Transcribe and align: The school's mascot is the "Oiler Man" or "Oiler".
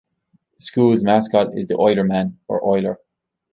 The 0.57 0.63
school's 0.63 1.03
mascot 1.03 1.55
is 1.55 1.67
the 1.67 1.77
"Oiler 1.77 2.03
Man" 2.03 2.39
or 2.47 2.65
"Oiler". 2.65 2.97